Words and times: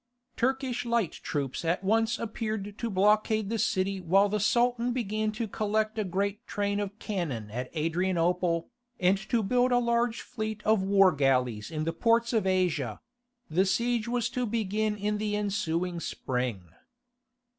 Turkish 0.35 0.83
light 0.83 1.11
troops 1.11 1.63
at 1.63 1.83
once 1.83 2.17
appeared 2.17 2.75
to 2.79 2.89
blockade 2.89 3.49
the 3.51 3.59
city 3.59 4.01
while 4.01 4.29
the 4.29 4.39
Sultan 4.39 4.93
began 4.93 5.31
to 5.33 5.47
collect 5.47 5.99
a 5.99 6.03
great 6.03 6.47
train 6.47 6.79
of 6.79 6.97
cannon 6.97 7.51
at 7.51 7.69
Adrianople, 7.77 8.67
and 8.99 9.15
to 9.29 9.43
build 9.43 9.71
a 9.71 9.77
large 9.77 10.21
fleet 10.21 10.63
of 10.63 10.81
war 10.81 11.11
galleys 11.11 11.69
in 11.69 11.83
the 11.83 11.93
ports 11.93 12.33
of 12.33 12.47
Asia: 12.47 12.99
the 13.47 13.63
siege 13.63 14.07
was 14.07 14.27
to 14.29 14.47
begin 14.47 14.97
in 14.97 15.19
the 15.19 15.35
ensuing 15.35 15.99
spring. 15.99 16.69